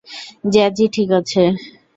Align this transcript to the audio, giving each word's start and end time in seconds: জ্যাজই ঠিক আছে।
জ্যাজই 0.53 0.87
ঠিক 0.95 1.09
আছে। 1.19 1.43